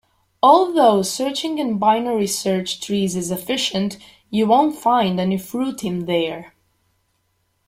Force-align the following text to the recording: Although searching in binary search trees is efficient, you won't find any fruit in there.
Although 0.41 1.03
searching 1.03 1.59
in 1.59 1.77
binary 1.77 2.25
search 2.25 2.79
trees 2.81 3.15
is 3.15 3.29
efficient, 3.29 3.99
you 4.31 4.47
won't 4.47 4.75
find 4.75 5.19
any 5.19 5.37
fruit 5.37 5.83
in 5.83 6.07
there. 6.07 6.55